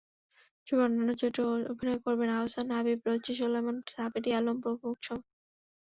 [0.67, 1.41] ছবির অন্যান্য চরিত্রে
[1.71, 4.97] অভিনয় করবেন আহসান হাবিব, রিচি সোলায়মান, সাবেরী আলম প্রমুখ।